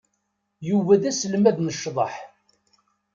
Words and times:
Yuba 0.69 1.01
d 1.01 1.03
aselmad 1.09 1.57
n 1.61 1.73
ccḍeḥ. 1.75 2.13